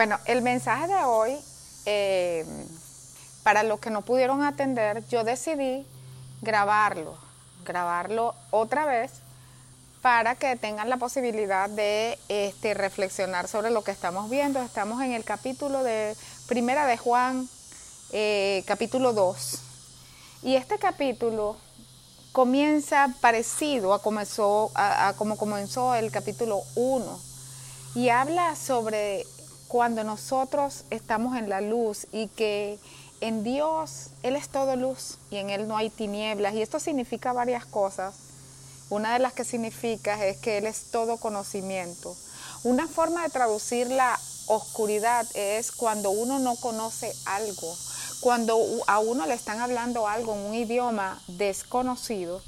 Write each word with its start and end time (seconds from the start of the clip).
Bueno, 0.00 0.18
el 0.24 0.40
mensaje 0.40 0.86
de 0.86 1.04
hoy, 1.04 1.38
eh, 1.84 2.46
para 3.42 3.62
los 3.62 3.80
que 3.80 3.90
no 3.90 4.00
pudieron 4.00 4.42
atender, 4.42 5.06
yo 5.08 5.24
decidí 5.24 5.86
grabarlo, 6.40 7.18
grabarlo 7.66 8.34
otra 8.50 8.86
vez 8.86 9.12
para 10.00 10.36
que 10.36 10.56
tengan 10.56 10.88
la 10.88 10.96
posibilidad 10.96 11.68
de 11.68 12.18
este, 12.30 12.72
reflexionar 12.72 13.46
sobre 13.46 13.70
lo 13.70 13.84
que 13.84 13.90
estamos 13.90 14.30
viendo. 14.30 14.62
Estamos 14.62 15.02
en 15.02 15.12
el 15.12 15.22
capítulo 15.22 15.82
de 15.82 16.16
Primera 16.48 16.86
de 16.86 16.96
Juan, 16.96 17.46
eh, 18.10 18.64
capítulo 18.66 19.12
2. 19.12 19.58
Y 20.44 20.56
este 20.56 20.78
capítulo 20.78 21.58
comienza 22.32 23.14
parecido 23.20 23.92
a, 23.92 24.00
comenzó, 24.00 24.70
a, 24.74 25.12
como 25.18 25.36
comenzó 25.36 25.94
el 25.94 26.10
capítulo 26.10 26.62
1 26.74 27.20
y 27.96 28.08
habla 28.08 28.56
sobre 28.56 29.26
cuando 29.70 30.02
nosotros 30.02 30.82
estamos 30.90 31.36
en 31.36 31.48
la 31.48 31.60
luz 31.60 32.08
y 32.10 32.26
que 32.26 32.80
en 33.20 33.44
Dios 33.44 34.08
Él 34.24 34.34
es 34.34 34.48
todo 34.48 34.74
luz 34.74 35.18
y 35.30 35.36
en 35.36 35.48
Él 35.48 35.68
no 35.68 35.76
hay 35.76 35.90
tinieblas. 35.90 36.54
Y 36.54 36.62
esto 36.62 36.80
significa 36.80 37.32
varias 37.32 37.66
cosas. 37.66 38.16
Una 38.88 39.12
de 39.12 39.20
las 39.20 39.32
que 39.32 39.44
significa 39.44 40.26
es 40.26 40.38
que 40.38 40.58
Él 40.58 40.66
es 40.66 40.90
todo 40.90 41.18
conocimiento. 41.18 42.16
Una 42.64 42.88
forma 42.88 43.22
de 43.22 43.28
traducir 43.28 43.86
la 43.86 44.18
oscuridad 44.48 45.24
es 45.34 45.70
cuando 45.70 46.10
uno 46.10 46.40
no 46.40 46.56
conoce 46.56 47.14
algo, 47.24 47.72
cuando 48.18 48.58
a 48.88 48.98
uno 48.98 49.24
le 49.26 49.34
están 49.34 49.60
hablando 49.60 50.08
algo 50.08 50.34
en 50.34 50.46
un 50.46 50.54
idioma 50.54 51.22
desconocido, 51.28 52.42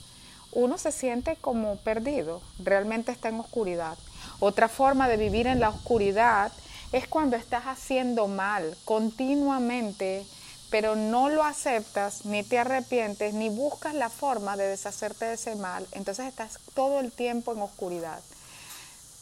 uno 0.50 0.76
se 0.76 0.90
siente 0.90 1.36
como 1.36 1.76
perdido, 1.76 2.42
realmente 2.58 3.12
está 3.12 3.28
en 3.28 3.38
oscuridad. 3.38 3.96
Otra 4.40 4.68
forma 4.68 5.06
de 5.06 5.16
vivir 5.18 5.46
en 5.46 5.60
la 5.60 5.68
oscuridad 5.68 6.50
es 6.92 7.08
cuando 7.08 7.36
estás 7.36 7.64
haciendo 7.64 8.28
mal 8.28 8.76
continuamente, 8.84 10.26
pero 10.70 10.94
no 10.94 11.28
lo 11.28 11.42
aceptas, 11.42 12.24
ni 12.24 12.42
te 12.42 12.58
arrepientes, 12.58 13.34
ni 13.34 13.48
buscas 13.48 13.94
la 13.94 14.10
forma 14.10 14.56
de 14.56 14.68
deshacerte 14.68 15.24
de 15.24 15.34
ese 15.34 15.56
mal. 15.56 15.86
Entonces 15.92 16.26
estás 16.26 16.58
todo 16.74 17.00
el 17.00 17.12
tiempo 17.12 17.52
en 17.52 17.62
oscuridad. 17.62 18.20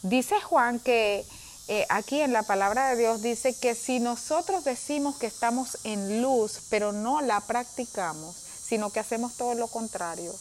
Dice 0.03 0.41
Juan 0.41 0.81
que 0.81 1.25
eh, 1.69 1.87
aquí 1.89 2.21
en 2.21 2.33
la 2.33 2.43
palabra 2.43 2.91
de 2.91 2.97
Dios 2.97 3.23
dice 3.23 3.55
que 3.55 3.75
si 3.75 4.01
nosotros 4.01 4.65
decimos 4.65 5.17
que 5.19 5.27
estamos 5.27 5.79
en 5.85 6.23
luz, 6.23 6.63
pero 6.71 6.93
no 6.93 7.21
la 7.21 7.41
practicamos, 7.41 8.35
sino 8.35 8.91
que 8.91 9.01
hacemos 9.01 9.37
todo 9.37 9.55
lo 9.55 9.69
contrario, 9.69 10.35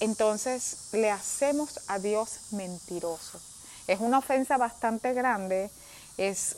entonces 0.00 0.76
le 0.92 1.10
hacemos 1.10 1.80
a 1.86 1.98
Dios 1.98 2.40
mentiroso. 2.50 3.40
Es 3.86 4.00
una 4.00 4.18
ofensa 4.18 4.56
bastante 4.56 5.12
grande, 5.12 5.70
es, 6.16 6.56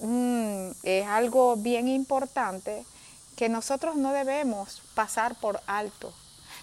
es 0.83 1.07
algo 1.07 1.57
bien 1.57 1.89
importante 1.89 2.85
que 3.37 3.49
nosotros 3.49 3.97
no 3.97 4.13
debemos 4.13 4.83
pasar 4.95 5.35
por 5.37 5.61
alto. 5.67 6.13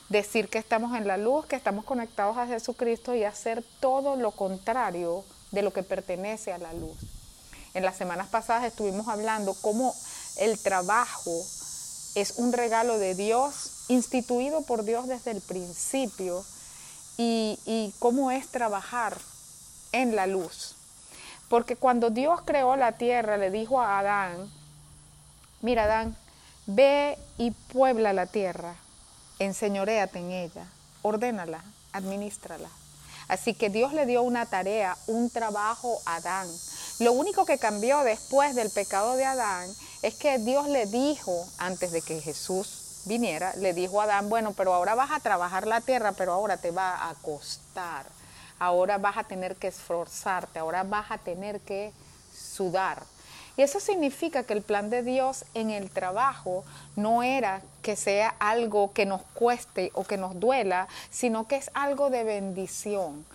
Decir 0.10 0.50
que 0.50 0.58
estamos 0.58 0.96
en 0.98 1.08
la 1.08 1.18
luz, 1.18 1.46
que 1.46 1.56
estamos 1.56 1.86
conectados 1.86 2.38
a 2.38 2.48
Jesucristo 2.48 3.16
y 3.16 3.24
hacer 3.24 3.64
todo 3.80 4.16
lo 4.16 4.32
contrario 4.32 5.24
de 5.52 5.62
lo 5.62 5.72
que 5.72 5.84
pertenece 5.84 6.52
a 6.52 6.58
la 6.58 6.74
luz. 6.74 6.98
En 7.74 7.84
las 7.84 7.98
semanas 7.98 8.28
pasadas 8.28 8.66
estuvimos 8.66 9.08
hablando 9.08 9.54
cómo 9.62 9.96
el 10.38 10.60
trabajo 10.60 11.32
es 12.16 12.34
un 12.38 12.52
regalo 12.52 12.98
de 12.98 13.16
Dios, 13.16 13.86
instituido 13.88 14.62
por 14.62 14.84
Dios 14.84 15.08
desde 15.08 15.32
el 15.32 15.42
principio, 15.42 16.44
y, 17.18 17.94
cómo 18.00 18.32
es 18.32 18.48
trabajar 18.48 19.18
en 19.92 20.16
la 20.16 20.28
luz. 20.28 20.76
Porque 21.52 21.76
cuando 21.76 22.12
Dios 22.12 22.40
creó 22.46 22.78
la 22.78 22.94
tierra, 22.94 23.36
le 23.36 23.52
dijo 23.52 23.82
a 23.82 24.00
Adán, 24.00 24.50
mira 25.60 25.84
Adán, 25.84 26.16
ve 26.66 27.18
y 27.38 27.52
puebla 27.52 28.14
la 28.14 28.26
tierra, 28.26 28.76
enseñoréate 29.38 30.20
en 30.20 30.32
ella, 30.32 30.66
ordénala, 31.02 31.62
administrala. 31.92 32.70
Así 33.28 33.54
que 33.54 33.70
Dios 33.70 33.92
le 33.92 34.06
dio 34.06 34.22
una 34.24 34.46
tarea, 34.46 34.96
un 35.08 35.30
trabajo 35.30 36.00
a 36.06 36.16
Adán. 36.16 36.48
Lo 37.00 37.12
único 37.12 37.46
que 37.46 37.58
cambió 37.58 38.00
después 38.04 38.56
del 38.56 38.70
pecado 38.70 39.18
de 39.18 39.26
Adán 39.26 39.70
es 40.04 40.16
que 40.16 40.38
Dios 40.38 40.70
le 40.70 40.86
dijo, 40.86 41.46
antes 41.58 41.92
de 41.92 42.02
que 42.02 42.22
Jesús 42.22 43.02
viniera, 43.04 43.54
le 43.58 43.74
dijo 43.74 44.00
a 44.00 44.06
Adán, 44.06 44.30
bueno, 44.30 44.54
pero 44.54 44.74
ahora 44.74 44.96
vas 44.96 45.12
a 45.12 45.20
trabajar 45.20 45.68
la 45.68 45.82
tierra, 45.82 46.14
pero 46.14 46.32
ahora 46.32 46.56
te 46.56 46.72
va 46.72 47.10
a 47.10 47.14
costar. 47.16 48.06
Ahora 48.62 49.00
vas 49.00 49.18
a 49.18 49.24
tener 49.24 49.56
que 49.56 49.70
esforzarte, 49.70 50.60
ahora 50.60 50.84
vas 50.84 51.10
a 51.10 51.18
tener 51.18 51.62
que 51.62 51.92
sudar. 52.32 53.02
Y 53.58 53.64
eso 53.64 53.80
significa 53.80 54.44
que 54.44 54.54
el 54.54 54.62
plan 54.62 54.92
de 54.92 55.02
Dios 55.02 55.46
en 55.56 55.72
el 55.72 55.90
trabajo 55.90 56.64
no 56.96 57.24
era 57.24 57.64
que 57.82 57.96
sea 57.96 58.36
algo 58.38 58.94
que 58.94 59.08
nos 59.08 59.24
cueste 59.34 59.90
o 59.96 60.04
que 60.04 60.18
nos 60.18 60.40
duela, 60.40 60.88
sino 61.10 61.48
que 61.48 61.56
es 61.56 61.72
algo 61.74 62.12
de 62.12 62.24
bendición. 62.24 63.26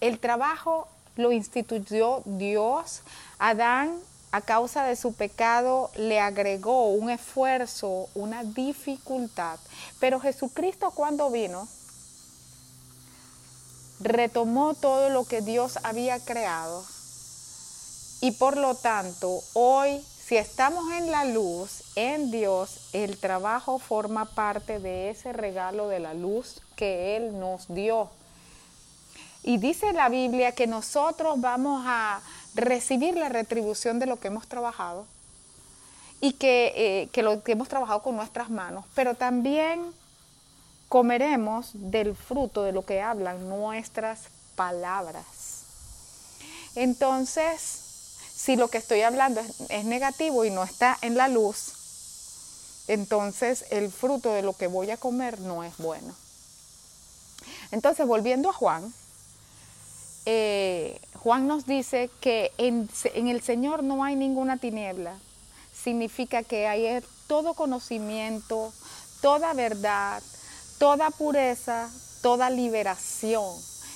El 0.00 0.18
trabajo 0.18 0.88
lo 1.14 1.30
instituyó 1.30 2.22
Dios. 2.24 3.02
Adán, 3.38 4.00
a 4.32 4.40
causa 4.40 4.82
de 4.82 4.96
su 4.96 5.14
pecado, 5.14 5.92
le 5.94 6.18
agregó 6.18 6.88
un 6.88 7.08
esfuerzo, 7.08 8.08
una 8.16 8.42
dificultad. 8.42 9.60
Pero 10.00 10.18
Jesucristo 10.18 10.90
cuando 10.90 11.30
vino, 11.30 11.68
retomó 14.02 14.74
todo 14.74 15.08
lo 15.08 15.24
que 15.24 15.40
Dios 15.40 15.78
había 15.82 16.18
creado. 16.20 16.84
Y 18.20 18.32
por 18.32 18.56
lo 18.56 18.74
tanto, 18.74 19.40
hoy, 19.52 20.04
si 20.24 20.36
estamos 20.36 20.92
en 20.92 21.10
la 21.10 21.24
luz, 21.24 21.82
en 21.96 22.30
Dios, 22.30 22.88
el 22.92 23.18
trabajo 23.18 23.78
forma 23.78 24.26
parte 24.26 24.78
de 24.78 25.10
ese 25.10 25.32
regalo 25.32 25.88
de 25.88 25.98
la 25.98 26.14
luz 26.14 26.62
que 26.76 27.16
Él 27.16 27.38
nos 27.38 27.66
dio. 27.74 28.10
Y 29.42 29.58
dice 29.58 29.92
la 29.92 30.08
Biblia 30.08 30.52
que 30.52 30.68
nosotros 30.68 31.40
vamos 31.40 31.82
a 31.84 32.20
recibir 32.54 33.16
la 33.16 33.28
retribución 33.28 33.98
de 33.98 34.06
lo 34.06 34.20
que 34.20 34.28
hemos 34.28 34.46
trabajado 34.46 35.04
y 36.20 36.34
que, 36.34 36.72
eh, 36.76 37.08
que 37.10 37.22
lo 37.22 37.42
que 37.42 37.52
hemos 37.52 37.68
trabajado 37.68 38.02
con 38.02 38.14
nuestras 38.14 38.50
manos, 38.50 38.84
pero 38.94 39.16
también 39.16 39.92
comeremos 40.92 41.70
del 41.72 42.14
fruto 42.14 42.64
de 42.64 42.72
lo 42.72 42.84
que 42.84 43.00
hablan 43.00 43.48
nuestras 43.48 44.24
palabras. 44.56 45.24
Entonces, 46.74 47.62
si 48.36 48.56
lo 48.56 48.68
que 48.68 48.76
estoy 48.76 49.00
hablando 49.00 49.40
es, 49.70 49.86
negativo 49.86 50.44
y 50.44 50.50
no 50.50 50.62
está 50.62 50.98
en 51.00 51.16
la 51.16 51.28
luz, 51.28 52.84
entonces 52.88 53.64
el 53.70 53.90
fruto 53.90 54.34
de 54.34 54.42
lo 54.42 54.52
que 54.52 54.66
voy 54.66 54.90
a 54.90 54.98
comer 54.98 55.40
no 55.40 55.64
es 55.64 55.74
bueno. 55.78 56.14
Entonces, 57.70 58.06
volviendo 58.06 58.50
a 58.50 58.52
Juan, 58.52 58.92
eh, 60.26 61.00
Juan 61.22 61.46
nos 61.46 61.64
dice 61.64 62.10
que 62.20 62.52
en, 62.58 62.86
el 63.14 63.40
Señor 63.40 63.82
no 63.82 64.04
hay 64.04 64.14
ninguna 64.14 64.58
tiniebla. 64.58 65.16
Significa 65.72 66.42
que 66.42 66.66
hay 66.66 67.02
todo 67.28 67.54
conocimiento, 67.54 68.74
toda 69.22 69.54
verdad, 69.54 70.22
toda 70.82 71.10
pureza, 71.10 71.88
toda 72.22 72.50
liberación. 72.50 73.54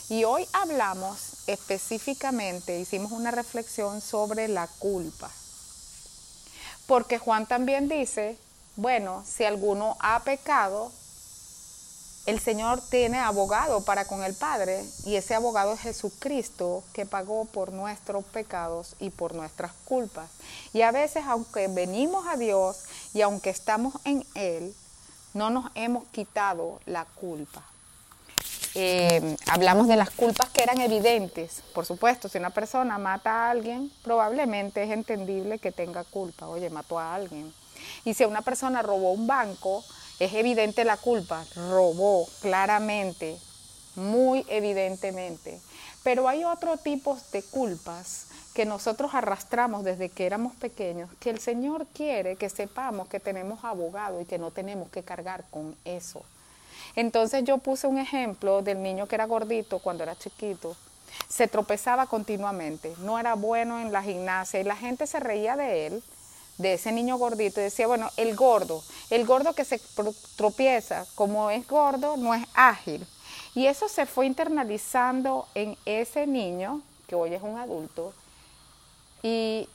Y 0.09 0.23
hoy 0.23 0.47
hablamos 0.53 1.49
específicamente, 1.49 2.79
hicimos 2.79 3.11
una 3.11 3.33
reflexión 3.33 4.01
sobre 4.01 4.47
la 4.47 4.69
culpa. 4.79 5.29
Porque 6.87 7.19
Juan 7.19 7.47
también 7.47 7.89
dice, 7.89 8.39
bueno, 8.77 9.25
si 9.27 9.43
alguno 9.43 9.97
ha 9.99 10.21
pecado, 10.21 10.93
el 12.27 12.39
Señor 12.39 12.81
tiene 12.89 13.19
abogado 13.19 13.85
para 13.85 14.05
con 14.05 14.23
el 14.23 14.35
Padre 14.35 14.85
y 15.05 15.17
ese 15.17 15.35
abogado 15.35 15.73
es 15.73 15.81
Jesucristo 15.81 16.85
que 16.93 17.05
pagó 17.05 17.47
por 17.47 17.73
nuestros 17.73 18.25
pecados 18.27 18.95
y 19.01 19.11
por 19.11 19.35
nuestras 19.35 19.73
culpas. 19.87 20.31
Y 20.73 20.83
a 20.83 20.93
veces 20.93 21.25
aunque 21.27 21.67
venimos 21.67 22.29
a 22.29 22.37
Dios 22.37 22.85
y 23.13 23.23
aunque 23.23 23.51
estamos 23.51 23.95
en 24.05 24.25
Él, 24.37 24.73
no 25.37 25.51
nos 25.51 25.67
hemos 25.75 26.05
quitado 26.09 26.81
la 26.87 27.05
culpa. 27.05 27.63
Eh, 28.75 29.37
hablamos 29.47 29.87
de 29.87 29.97
las 29.97 30.11
culpas 30.11 30.49
que 30.51 30.63
eran 30.63 30.81
evidentes. 30.81 31.63
Por 31.75 31.85
supuesto, 31.85 32.29
si 32.29 32.39
una 32.39 32.51
persona 32.51 32.99
mata 32.99 33.31
a 33.31 33.51
alguien, 33.51 33.93
probablemente 34.03 34.83
es 34.83 34.91
entendible 34.91 35.59
que 35.59 35.73
tenga 35.73 36.05
culpa. 36.05 36.49
Oye, 36.49 36.71
mató 36.71 36.99
a 36.99 37.15
alguien. 37.15 37.53
Y 38.05 38.15
si 38.15 38.25
una 38.25 38.43
persona 38.43 38.83
robó 38.83 39.13
un 39.13 39.27
banco, 39.27 39.85
es 40.19 40.33
evidente 40.33 40.85
la 40.85 40.97
culpa, 40.97 41.45
robó 41.55 42.27
claramente, 42.41 43.39
muy 43.95 44.45
evidentemente. 44.49 45.61
Pero 46.03 46.29
hay 46.29 46.45
otro 46.45 46.79
tipo 46.79 47.19
de 47.33 47.43
culpas 47.43 48.29
que 48.57 48.65
nosotros 48.65 49.13
arrastramos 49.13 49.85
desde 49.85 50.09
que 50.09 50.25
éramos 50.25 50.55
pequeños, 50.55 51.11
que 51.21 51.29
el 51.29 51.39
Señor 51.41 51.87
quiere 51.89 52.37
que 52.37 52.49
sepamos 52.49 53.07
que 53.07 53.21
tenemos 53.21 53.63
abogado 53.63 54.19
y 54.19 54.25
que 54.25 54.39
no 54.39 54.51
tenemos 54.51 54.89
que 54.89 55.03
cargar 55.03 55.45
con 55.51 55.77
eso. 55.85 56.23
Entonces 56.95 57.45
yo 57.45 57.59
puse 57.59 57.87
un 57.87 57.99
ejemplo 57.99 58.63
del 58.63 58.83
niño 58.83 59.07
que 59.07 59.15
era 59.15 59.27
gordito 59.27 59.79
cuando 59.79 60.05
era 60.05 60.17
chiquito 60.17 60.75
Se 61.29 61.49
tropezaba 61.49 62.07
continuamente, 62.07 62.95
no 63.01 63.19
era 63.19 63.35
bueno 63.35 63.79
en 63.79 63.93
la 63.93 64.03
gimnasia 64.03 64.59
y 64.59 64.65
la 64.65 64.75
gente 64.75 65.07
se 65.07 65.21
reía 65.21 65.55
de 65.55 65.89
él, 65.89 66.03
de 66.57 66.73
ese 66.73 66.93
niño 66.93 67.19
gordito, 67.19 67.61
y 67.61 67.65
decía, 67.65 67.87
bueno, 67.87 68.09
el 68.17 68.35
gordo, 68.35 68.83
el 69.11 69.27
gordo 69.27 69.53
que 69.53 69.67
se 69.67 69.79
tropieza, 70.37 71.05
como 71.15 71.51
es 71.51 71.69
gordo, 71.69 72.17
no 72.17 72.33
es 72.33 72.47
ágil. 72.55 73.07
Y 73.55 73.67
eso 73.67 73.87
se 73.91 74.07
fue 74.07 74.25
internalizando 74.25 75.47
en 75.55 75.77
ese 75.85 76.27
niño, 76.27 76.81
que 77.07 77.15
hoy 77.15 77.35
es 77.35 77.43
un 77.43 77.59
adulto, 77.59 78.15
y 79.23 79.69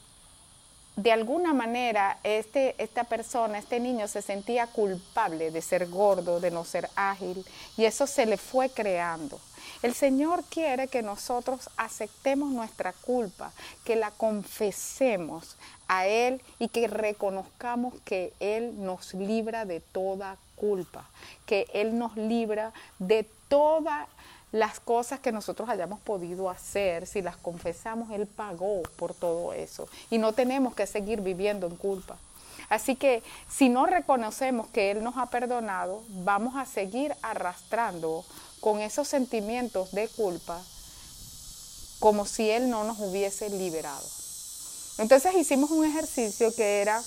de 0.96 1.10
alguna 1.10 1.54
manera 1.54 2.18
este, 2.22 2.74
esta 2.82 3.04
persona, 3.04 3.58
este 3.58 3.80
niño 3.80 4.08
se 4.08 4.20
sentía 4.20 4.66
culpable 4.66 5.50
de 5.50 5.62
ser 5.62 5.88
gordo, 5.88 6.38
de 6.38 6.50
no 6.50 6.64
ser 6.64 6.88
ágil, 6.96 7.44
y 7.76 7.86
eso 7.86 8.06
se 8.06 8.26
le 8.26 8.36
fue 8.36 8.68
creando. 8.68 9.40
El 9.82 9.94
Señor 9.94 10.44
quiere 10.44 10.88
que 10.88 11.02
nosotros 11.02 11.70
aceptemos 11.76 12.52
nuestra 12.52 12.92
culpa, 12.92 13.52
que 13.84 13.96
la 13.96 14.10
confesemos 14.10 15.56
a 15.88 16.06
Él 16.06 16.40
y 16.58 16.68
que 16.68 16.86
reconozcamos 16.86 17.94
que 18.04 18.32
Él 18.38 18.84
nos 18.84 19.14
libra 19.14 19.64
de 19.64 19.80
toda 19.80 20.36
culpa, 20.56 21.08
que 21.46 21.66
Él 21.72 21.98
nos 21.98 22.16
libra 22.16 22.72
de 22.98 23.26
toda 23.48 24.06
las 24.52 24.80
cosas 24.80 25.18
que 25.18 25.32
nosotros 25.32 25.68
hayamos 25.68 25.98
podido 26.00 26.50
hacer, 26.50 27.06
si 27.06 27.22
las 27.22 27.36
confesamos, 27.36 28.10
Él 28.10 28.26
pagó 28.26 28.82
por 28.96 29.14
todo 29.14 29.54
eso. 29.54 29.88
Y 30.10 30.18
no 30.18 30.34
tenemos 30.34 30.74
que 30.74 30.86
seguir 30.86 31.22
viviendo 31.22 31.66
en 31.66 31.76
culpa. 31.76 32.18
Así 32.68 32.94
que 32.94 33.22
si 33.50 33.70
no 33.70 33.86
reconocemos 33.86 34.68
que 34.68 34.90
Él 34.90 35.02
nos 35.02 35.16
ha 35.16 35.26
perdonado, 35.26 36.02
vamos 36.08 36.56
a 36.56 36.66
seguir 36.66 37.14
arrastrando 37.22 38.24
con 38.60 38.80
esos 38.80 39.08
sentimientos 39.08 39.90
de 39.92 40.08
culpa 40.08 40.62
como 41.98 42.26
si 42.26 42.50
Él 42.50 42.68
no 42.68 42.84
nos 42.84 42.98
hubiese 42.98 43.48
liberado. 43.48 44.06
Entonces 44.98 45.34
hicimos 45.34 45.70
un 45.70 45.84
ejercicio 45.84 46.54
que 46.54 46.82
era, 46.82 47.02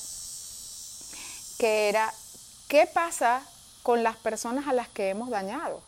que 1.60 1.90
era, 1.90 2.14
¿qué 2.68 2.88
pasa 2.88 3.42
con 3.84 4.04
las 4.04 4.16
personas 4.16 4.68
a 4.68 4.74
las 4.74 4.88
que 4.90 5.10
hemos 5.10 5.30
dañado? 5.30 5.82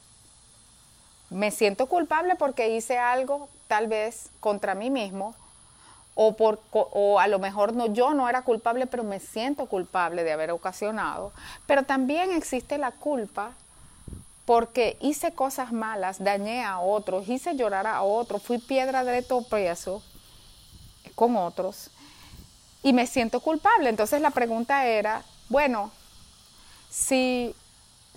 Me 1.30 1.52
siento 1.52 1.88
culpable 1.88 2.36
porque 2.36 2.70
hice 2.70 2.98
algo 2.98 3.50
tal 3.68 3.88
vez 3.88 4.30
contra 4.40 4.76
mí 4.76 4.90
mismo 4.90 5.36
o, 6.16 6.36
por, 6.36 6.60
o 6.72 7.20
a 7.20 7.28
lo 7.28 7.38
mejor 7.38 7.74
no, 7.74 7.86
yo 7.94 8.14
no 8.14 8.28
era 8.28 8.42
culpable, 8.42 8.88
pero 8.88 9.04
me 9.04 9.20
siento 9.20 9.68
culpable 9.68 10.24
de 10.24 10.32
haber 10.32 10.50
ocasionado. 10.50 11.32
Pero 11.68 11.84
también 11.84 12.32
existe 12.32 12.80
la 12.80 12.92
culpa 12.92 13.52
porque 14.46 14.98
hice 15.00 15.34
cosas 15.34 15.72
malas, 15.72 16.24
dañé 16.24 16.64
a 16.64 16.80
otros, 16.80 17.30
hice 17.30 17.56
llorar 17.56 17.86
a 17.86 18.02
otros, 18.02 18.42
fui 18.42 18.58
piedra 18.58 19.04
de 19.04 19.22
tropiezo 19.22 20.02
con 21.14 21.36
otros 21.36 21.92
y 22.82 22.94
me 22.94 23.06
siento 23.06 23.40
culpable. 23.42 23.90
Entonces 23.90 24.22
la 24.22 24.32
pregunta 24.32 24.88
era, 24.88 25.24
bueno, 25.50 25.92
si 26.90 27.54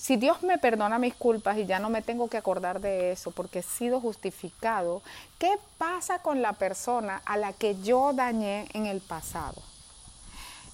si 0.00 0.17
Dios 0.17 0.43
me 0.43 0.56
perdona 0.56 0.99
mis 0.99 1.14
culpas 1.14 1.58
y 1.58 1.67
ya 1.67 1.79
no 1.79 1.91
me 1.91 2.00
tengo 2.00 2.29
que 2.29 2.38
acordar 2.38 2.81
de 2.81 3.12
eso 3.12 3.32
porque 3.32 3.58
he 3.58 3.62
sido 3.62 4.00
justificado, 4.00 5.02
¿qué 5.38 5.58
pasa 5.76 6.20
con 6.20 6.41
la 6.41 6.55
persona 6.55 7.20
a 7.26 7.37
la 7.37 7.52
que 7.52 7.79
yo 7.82 8.14
dañé 8.14 8.67
en 8.73 8.87
el 8.87 9.02
pasado? 9.02 9.61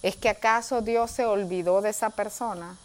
¿Es 0.02 0.14
que 0.14 0.28
acaso 0.28 0.80
Dios 0.80 1.10
se 1.10 1.26
olvidó 1.26 1.80
de 1.80 1.90
esa 1.90 2.10
persona? 2.10 2.76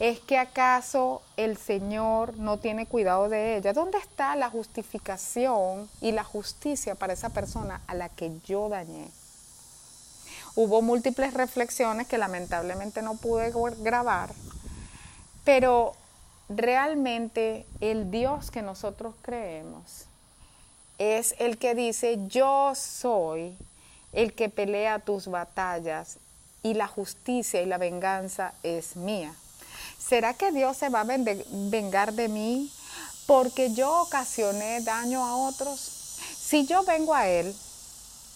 ¿Es 0.00 0.18
que 0.18 0.36
acaso 0.36 1.22
el 1.36 1.56
Señor 1.56 2.36
no 2.38 2.56
tiene 2.58 2.86
cuidado 2.86 3.28
de 3.28 3.56
ella? 3.56 3.72
¿Dónde 3.72 3.98
está 3.98 4.34
la 4.34 4.50
justificación 4.50 5.88
y 6.00 6.10
la 6.10 6.24
justicia 6.24 6.96
para 6.96 7.12
esa 7.12 7.28
persona 7.28 7.82
a 7.86 7.94
la 7.94 8.08
que 8.08 8.32
yo 8.44 8.68
dañé? 8.68 9.08
Hubo 10.56 10.82
múltiples 10.82 11.34
reflexiones 11.34 12.08
que 12.08 12.18
lamentablemente 12.18 13.02
no 13.02 13.14
pude 13.14 13.52
grabar, 13.78 14.32
pero 15.44 15.94
realmente 16.48 17.66
el 17.80 18.10
Dios 18.10 18.50
que 18.50 18.62
nosotros 18.62 19.14
creemos 19.22 20.06
es 20.98 21.34
el 21.38 21.58
que 21.58 21.74
dice, 21.74 22.18
yo 22.28 22.72
soy 22.74 23.56
el 24.12 24.32
que 24.32 24.48
pelea 24.48 25.00
tus 25.00 25.26
batallas 25.26 26.18
y 26.62 26.74
la 26.74 26.86
justicia 26.86 27.62
y 27.62 27.66
la 27.66 27.78
venganza 27.78 28.54
es 28.62 28.96
mía. 28.96 29.34
¿Será 29.98 30.34
que 30.34 30.52
Dios 30.52 30.76
se 30.76 30.88
va 30.88 31.00
a 31.00 31.04
vengar 31.04 32.12
de 32.12 32.28
mí 32.28 32.72
porque 33.26 33.72
yo 33.72 34.02
ocasioné 34.02 34.80
daño 34.82 35.24
a 35.24 35.36
otros? 35.36 35.80
Si 36.38 36.66
yo 36.66 36.84
vengo 36.84 37.14
a 37.14 37.28
Él 37.28 37.54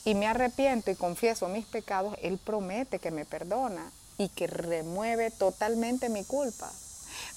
y 0.05 0.15
me 0.15 0.27
arrepiento 0.27 0.91
y 0.91 0.97
confieso 0.97 1.49
mis 1.49 1.67
pecados, 1.67 2.17
Él 2.23 2.39
promete 2.39 2.99
que 2.99 3.11
me 3.11 3.25
perdona 3.25 3.93
y 4.19 4.29
que 4.31 4.47
remueve 4.47 5.31
totalmente 5.31 6.09
mi 6.09 6.25
culpa. 6.25 6.73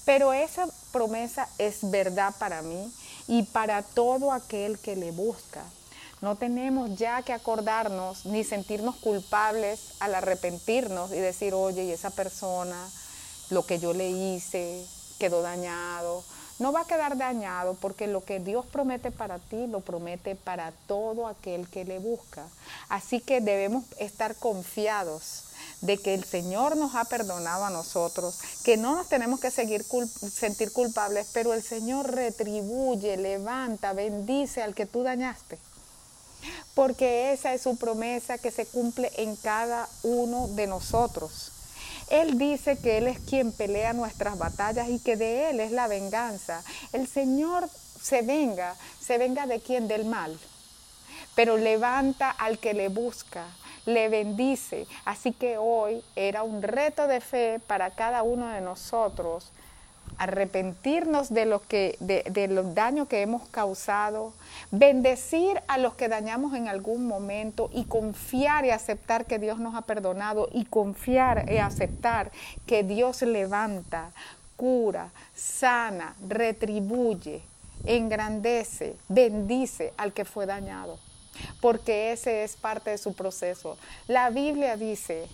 Pero 0.05 0.33
esa 0.33 0.67
promesa 0.91 1.47
es 1.57 1.89
verdad 1.89 2.33
para 2.39 2.61
mí 2.61 2.91
y 3.27 3.43
para 3.43 3.83
todo 3.83 4.31
aquel 4.31 4.79
que 4.79 4.95
le 4.95 5.11
busca. 5.11 5.63
No 6.21 6.35
tenemos 6.35 6.97
ya 6.97 7.23
que 7.23 7.33
acordarnos 7.33 8.25
ni 8.25 8.43
sentirnos 8.43 8.95
culpables 8.97 9.93
al 9.99 10.13
arrepentirnos 10.13 11.11
y 11.11 11.15
decir, 11.15 11.53
oye, 11.55 11.83
y 11.83 11.91
esa 11.91 12.11
persona, 12.11 12.89
lo 13.49 13.65
que 13.65 13.79
yo 13.79 13.93
le 13.93 14.09
hice, 14.09 14.85
quedó 15.17 15.41
dañado. 15.41 16.23
No 16.61 16.71
va 16.71 16.81
a 16.81 16.85
quedar 16.85 17.17
dañado 17.17 17.73
porque 17.81 18.05
lo 18.05 18.23
que 18.23 18.39
Dios 18.39 18.67
promete 18.67 19.09
para 19.09 19.39
ti 19.39 19.65
lo 19.65 19.79
promete 19.79 20.35
para 20.35 20.71
todo 20.85 21.25
aquel 21.25 21.67
que 21.67 21.85
le 21.85 21.97
busca. 21.97 22.45
Así 22.87 23.19
que 23.19 23.41
debemos 23.41 23.83
estar 23.97 24.35
confiados 24.35 25.45
de 25.81 25.97
que 25.97 26.13
el 26.13 26.23
Señor 26.23 26.77
nos 26.77 26.93
ha 26.93 27.05
perdonado 27.05 27.65
a 27.65 27.71
nosotros, 27.71 28.39
que 28.63 28.77
no 28.77 28.95
nos 28.95 29.09
tenemos 29.09 29.39
que 29.39 29.49
seguir 29.49 29.83
sentir 29.83 30.71
culpables, 30.71 31.31
pero 31.33 31.53
el 31.53 31.63
Señor 31.63 32.11
retribuye, 32.11 33.17
levanta, 33.17 33.93
bendice 33.93 34.61
al 34.61 34.75
que 34.75 34.85
tú 34.85 35.01
dañaste. 35.01 35.57
Porque 36.75 37.33
esa 37.33 37.55
es 37.55 37.63
su 37.63 37.75
promesa 37.75 38.37
que 38.37 38.51
se 38.51 38.67
cumple 38.67 39.11
en 39.17 39.35
cada 39.35 39.89
uno 40.03 40.47
de 40.49 40.67
nosotros. 40.67 41.53
Él 42.11 42.37
dice 42.37 42.77
que 42.77 42.97
Él 42.97 43.07
es 43.07 43.19
quien 43.19 43.53
pelea 43.53 43.93
nuestras 43.93 44.37
batallas 44.37 44.89
y 44.89 44.99
que 44.99 45.15
de 45.15 45.49
Él 45.49 45.61
es 45.61 45.71
la 45.71 45.87
venganza. 45.87 46.61
El 46.91 47.07
Señor 47.07 47.69
se 47.69 48.21
venga, 48.21 48.75
se 48.99 49.17
venga 49.17 49.47
de 49.47 49.61
quien 49.61 49.87
del 49.87 50.03
mal, 50.03 50.37
pero 51.35 51.55
levanta 51.55 52.29
al 52.29 52.59
que 52.59 52.73
le 52.73 52.89
busca, 52.89 53.45
le 53.85 54.09
bendice. 54.09 54.87
Así 55.05 55.31
que 55.31 55.57
hoy 55.57 56.03
era 56.17 56.43
un 56.43 56.61
reto 56.61 57.07
de 57.07 57.21
fe 57.21 57.61
para 57.65 57.91
cada 57.91 58.23
uno 58.23 58.49
de 58.49 58.59
nosotros 58.59 59.51
arrepentirnos 60.17 61.33
de 61.33 61.45
lo 61.45 61.61
que 61.61 61.97
de, 61.99 62.47
los 62.47 62.75
daños 62.75 63.07
que 63.07 63.21
hemos 63.21 63.47
causado, 63.49 64.33
bendecir 64.71 65.61
a 65.67 65.77
los 65.77 65.93
que 65.95 66.07
dañamos 66.07 66.53
en 66.55 66.67
algún 66.67 67.07
momento 67.07 67.69
y 67.73 67.85
confiar 67.85 68.65
y 68.65 68.71
aceptar 68.71 69.25
que 69.25 69.39
Dios 69.39 69.59
nos 69.59 69.75
ha 69.75 69.81
perdonado 69.81 70.49
y 70.51 70.65
confiar 70.65 71.51
y 71.51 71.57
aceptar 71.57 72.31
que 72.65 72.83
Dios 72.83 73.21
levanta, 73.21 74.11
cura, 74.55 75.09
sana, 75.35 76.15
retribuye, 76.27 77.41
engrandece, 77.85 78.95
bendice 79.07 79.93
al 79.97 80.13
que 80.13 80.25
fue 80.25 80.45
dañado 80.45 80.99
porque 81.59 82.11
ese 82.11 82.43
es 82.43 82.55
parte 82.55 82.91
de 82.91 82.97
su 82.97 83.13
proceso. 83.13 83.77
La 84.07 84.29
Biblia 84.29 84.77
dice 84.77 85.27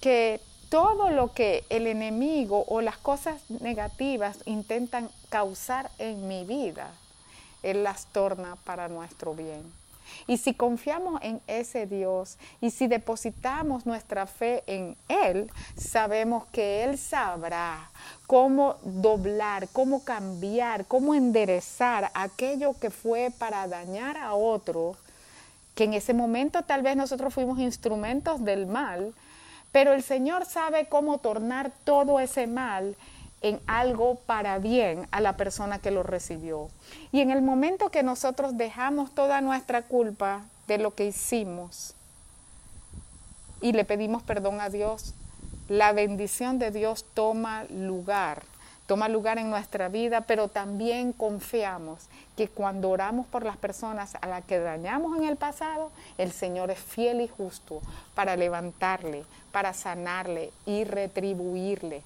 que 0.00 0.40
todo 0.68 1.10
lo 1.10 1.32
que 1.32 1.64
el 1.70 1.86
enemigo 1.86 2.64
o 2.68 2.80
las 2.80 2.98
cosas 2.98 3.42
negativas 3.48 4.38
intentan 4.46 5.10
causar 5.28 5.90
en 5.98 6.28
mi 6.28 6.44
vida, 6.44 6.90
Él 7.62 7.82
las 7.84 8.06
torna 8.06 8.56
para 8.64 8.88
nuestro 8.88 9.34
bien. 9.34 9.62
Y 10.26 10.38
si 10.38 10.54
confiamos 10.54 11.20
en 11.22 11.40
ese 11.46 11.86
Dios 11.86 12.38
y 12.60 12.70
si 12.70 12.86
depositamos 12.86 13.86
nuestra 13.86 14.26
fe 14.26 14.62
en 14.66 14.96
Él, 15.08 15.50
sabemos 15.76 16.44
que 16.46 16.84
Él 16.84 16.98
sabrá 16.98 17.90
cómo 18.26 18.76
doblar, 18.82 19.68
cómo 19.72 20.04
cambiar, 20.04 20.86
cómo 20.86 21.14
enderezar 21.14 22.10
aquello 22.14 22.74
que 22.78 22.90
fue 22.90 23.32
para 23.36 23.66
dañar 23.68 24.16
a 24.16 24.34
otro, 24.34 24.96
que 25.74 25.84
en 25.84 25.94
ese 25.94 26.14
momento 26.14 26.62
tal 26.62 26.82
vez 26.82 26.96
nosotros 26.96 27.34
fuimos 27.34 27.58
instrumentos 27.58 28.44
del 28.44 28.66
mal, 28.66 29.12
pero 29.72 29.92
el 29.92 30.02
Señor 30.02 30.44
sabe 30.44 30.86
cómo 30.86 31.18
tornar 31.18 31.72
todo 31.84 32.20
ese 32.20 32.46
mal 32.46 32.96
en 33.42 33.60
algo 33.66 34.16
para 34.26 34.58
bien 34.58 35.06
a 35.10 35.20
la 35.20 35.36
persona 35.36 35.78
que 35.78 35.90
lo 35.90 36.02
recibió. 36.02 36.68
Y 37.12 37.20
en 37.20 37.30
el 37.30 37.42
momento 37.42 37.90
que 37.90 38.02
nosotros 38.02 38.56
dejamos 38.56 39.14
toda 39.14 39.40
nuestra 39.40 39.82
culpa 39.82 40.44
de 40.66 40.78
lo 40.78 40.94
que 40.94 41.06
hicimos 41.06 41.94
y 43.60 43.72
le 43.72 43.84
pedimos 43.84 44.22
perdón 44.22 44.60
a 44.60 44.68
Dios, 44.68 45.14
la 45.68 45.92
bendición 45.92 46.58
de 46.58 46.70
Dios 46.70 47.04
toma 47.14 47.64
lugar 47.64 48.42
toma 48.86 49.08
lugar 49.08 49.38
en 49.38 49.50
nuestra 49.50 49.88
vida, 49.88 50.22
pero 50.22 50.48
también 50.48 51.12
confiamos 51.12 52.06
que 52.36 52.48
cuando 52.48 52.90
oramos 52.90 53.26
por 53.26 53.44
las 53.44 53.56
personas 53.56 54.14
a 54.20 54.26
las 54.26 54.44
que 54.44 54.58
dañamos 54.58 55.16
en 55.16 55.24
el 55.24 55.36
pasado, 55.36 55.90
el 56.18 56.32
Señor 56.32 56.70
es 56.70 56.78
fiel 56.78 57.20
y 57.20 57.28
justo 57.28 57.80
para 58.14 58.36
levantarle, 58.36 59.24
para 59.52 59.72
sanarle 59.72 60.52
y 60.66 60.84
retribuirle. 60.84 62.02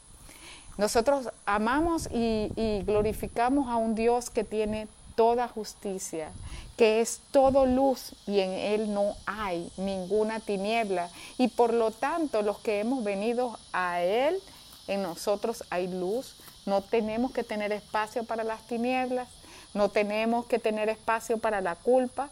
Nosotros 0.79 1.31
amamos 1.45 2.09
y, 2.13 2.53
y 2.57 2.83
glorificamos 2.85 3.69
a 3.69 3.77
un 3.77 3.95
Dios 3.95 4.31
que 4.31 4.45
tiene 4.45 4.89
toda 5.15 5.49
justicia, 5.49 6.31
que 6.79 7.03
es 7.03 7.21
todo 7.31 7.67
luz 7.67 8.15
y 8.27 8.41
en 8.41 8.53
Él 8.53 8.95
no 8.95 9.15
hay 9.27 9.71
ninguna 9.77 10.41
tiniebla. 10.41 11.11
Y 11.37 11.49
por 11.49 11.75
lo 11.75 11.91
tanto, 11.91 12.41
los 12.41 12.59
que 12.61 12.81
hemos 12.81 13.05
venido 13.05 13.59
a 13.75 14.01
Él, 14.01 14.41
en 14.89 15.03
nosotros 15.03 15.63
hay 15.69 15.89
luz. 15.89 16.37
No 16.67 16.83
tenemos 16.83 17.33
que 17.33 17.45
tener 17.45 17.73
espacio 17.73 18.25
para 18.25 18.45
las 18.45 18.67
tinieblas, 18.67 19.29
no 19.75 19.89
tenemos 19.89 20.47
que 20.47 20.59
tener 20.59 20.89
espacio 20.89 21.39
para 21.39 21.61
la 21.61 21.77
culpa. 21.77 22.29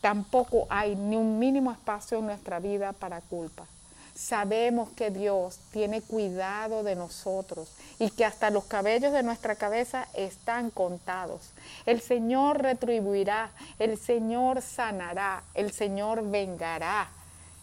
Tampoco 0.00 0.66
hay 0.70 0.96
ni 0.96 1.16
un 1.16 1.38
mínimo 1.38 1.70
espacio 1.70 2.18
en 2.18 2.26
nuestra 2.26 2.58
vida 2.58 2.92
para 2.92 3.20
culpa. 3.20 3.66
Sabemos 4.14 4.90
que 4.90 5.10
Dios 5.10 5.58
tiene 5.72 6.02
cuidado 6.02 6.82
de 6.82 6.96
nosotros 6.96 7.70
y 7.98 8.10
que 8.10 8.24
hasta 8.24 8.50
los 8.50 8.64
cabellos 8.64 9.12
de 9.12 9.22
nuestra 9.22 9.54
cabeza 9.54 10.08
están 10.14 10.70
contados. 10.70 11.52
El 11.86 12.00
Señor 12.00 12.60
retribuirá, 12.60 13.50
el 13.78 13.96
Señor 13.98 14.62
sanará, 14.62 15.42
el 15.54 15.72
Señor 15.72 16.28
vengará, 16.28 17.08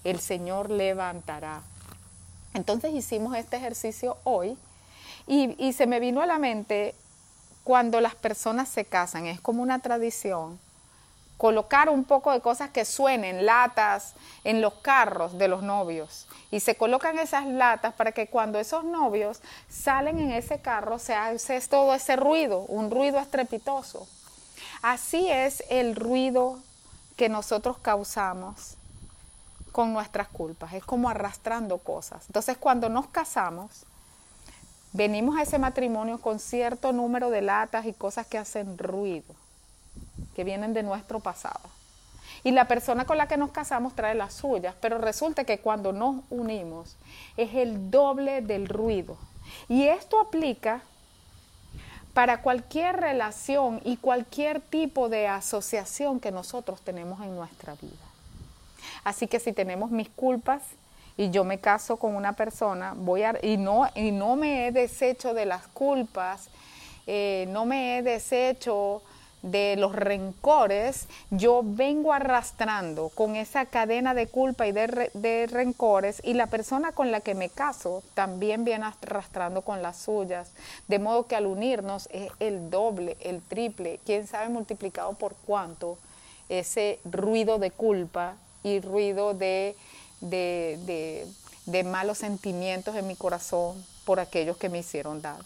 el 0.03 0.19
Señor 0.19 0.69
levantará. 0.69 1.62
Entonces 2.53 2.93
hicimos 2.93 3.36
este 3.36 3.57
ejercicio 3.57 4.17
hoy 4.24 4.57
y, 5.27 5.74
se 5.74 5.88
me 5.88 6.00
vino 6.00 6.22
a 6.22 6.25
la 6.25 6.39
mente 6.39 6.96
cuando 7.63 8.00
las 8.00 8.15
personas 8.15 8.69
se 8.69 8.86
casan, 8.86 9.27
es 9.27 9.41
como 9.41 9.62
una 9.62 9.79
tradición 9.79 10.60
colocar 11.38 11.89
un 11.89 12.03
poco 12.03 12.31
de 12.31 12.41
cosas 12.41 12.72
que 12.72 12.84
suenen, 12.84 13.46
latas, 13.46 14.13
en 14.43 14.62
los 14.62 14.74
carros 14.75 15.38
de 15.38 15.48
los 15.48 15.62
novios. 15.62 16.27
Y 16.50 16.62
se 16.62 16.75
colocan 16.75 17.19
esas 17.19 17.46
latas 17.46 17.93
para 17.93 18.12
que 18.12 18.27
cuando 18.27 18.57
esos 18.57 18.84
novios 18.84 19.41
salen 19.69 20.17
en 20.19 20.31
ese 20.31 20.62
carro 20.62 20.98
se 20.98 21.13
hace 21.13 21.62
todo 21.62 21.93
ese 21.93 22.15
ruido, 22.15 22.62
un 22.62 22.89
ruido 22.89 23.19
estrepitoso. 23.19 24.07
Así 24.81 25.29
es 25.29 25.63
el 25.69 25.96
ruido 25.96 26.60
que 27.15 27.29
nosotros 27.29 27.77
causamos 27.79 28.75
con 29.72 29.93
nuestras 29.93 30.27
culpas, 30.27 30.74
es 30.74 30.84
como 30.84 31.10
arrastrando 31.10 31.77
cosas. 31.77 32.24
Entonces 32.27 32.57
cuando 32.57 32.89
nos 32.89 33.07
casamos, 33.07 33.86
venimos 34.94 35.38
a 35.38 35.44
ese 35.44 35.60
matrimonio 35.60 36.20
con 36.20 36.39
cierto 36.39 36.91
número 36.91 37.29
de 37.29 37.41
latas 37.41 37.86
y 37.86 37.94
cosas 37.94 38.27
que 38.27 38.38
hacen 38.38 38.77
ruido 38.77 39.36
que 40.36 40.44
vienen 40.44 40.74
de 40.75 40.84
nuestro 40.84 41.20
pasado. 41.20 41.62
Y 42.44 42.51
la 42.51 42.67
persona 42.67 43.06
con 43.06 43.17
la 43.17 43.27
que 43.27 43.38
nos 43.38 43.50
casamos 43.50 43.96
trae 43.96 44.13
las 44.13 44.36
suyas, 44.36 44.75
pero 44.79 45.00
resulta 45.00 45.46
que 45.46 45.60
cuando 45.60 45.91
nos 45.91 46.24
unimos 46.29 46.96
es 47.38 47.56
el 47.56 47.89
doble 47.89 48.41
del 48.41 48.70
ruido. 48.70 49.17
Y 49.67 49.88
esto 49.88 50.20
aplica 50.20 50.82
para 52.13 52.41
cualquier 52.41 52.98
relación 52.98 53.82
y 53.84 53.98
cualquier 53.98 54.62
tipo 54.62 55.10
de 55.10 55.27
asociación 55.27 56.20
que 56.20 56.32
nosotros 56.32 56.82
tenemos 56.82 57.22
en 57.22 57.36
nuestra 57.36 57.74
vida. 57.75 58.06
Así 59.03 59.27
que 59.27 59.39
si 59.39 59.53
tenemos 59.53 59.89
mis 59.89 60.10
culpas 60.10 60.62
y 61.17 61.31
yo 61.31 61.43
me 61.43 61.59
caso 61.59 61.97
con 61.97 62.15
una 62.15 62.33
persona, 62.33 62.93
voy 62.95 63.24
a, 63.24 63.36
y, 63.41 63.57
no, 63.57 63.88
y 63.95 64.12
no 64.12 64.36
me 64.36 64.67
he 64.67 64.71
deshecho 64.71 65.33
de 65.33 65.45
las 65.45 65.67
culpas, 65.67 66.50
eh, 67.07 67.47
no 67.50 67.65
me 67.65 67.97
he 67.97 68.03
deshecho 68.03 69.01
de 69.41 69.75
los 69.77 69.95
rencores, 69.95 71.07
yo 71.29 71.62
vengo 71.63 72.12
arrastrando 72.13 73.09
con 73.09 73.36
esa 73.36 73.65
cadena 73.65 74.13
de 74.13 74.27
culpa 74.27 74.67
y 74.67 74.71
de, 74.71 75.47
rencores 75.50 76.21
y 76.24 76.33
la 76.33 76.47
persona 76.47 76.91
con 76.91 77.12
la 77.12 77.21
que 77.21 77.36
me 77.36 77.50
caso 77.50 78.03
también 78.13 78.65
viene 78.65 78.86
arrastrando 78.86 79.62
con 79.62 79.81
las 79.81 79.97
suyas. 79.97 80.51
De 80.88 81.00
modo 81.00 81.27
que 81.27 81.36
al 81.36 81.45
unirnos 81.45 82.09
es 82.12 82.31
el 82.39 82.69
doble, 82.69 83.15
el 83.21 83.41
triple, 83.41 84.00
quién 84.05 84.27
sabe 84.27 84.50
multiplicado 84.50 85.13
por 85.13 85.36
cuánto 85.45 85.97
ese 86.50 87.00
ruido 87.05 87.59
de 87.59 87.71
culpa 87.71 88.36
y 88.63 88.81
ruido 88.81 89.33
de, 89.33 89.75
de 90.21 91.25
malos 91.86 92.19
sentimientos 92.19 92.95
en 92.95 93.07
mi 93.07 93.15
corazón 93.15 93.83
por 94.05 94.19
aquellos 94.19 94.57
que 94.57 94.69
me 94.69 94.79
hicieron 94.79 95.21
daño. 95.21 95.43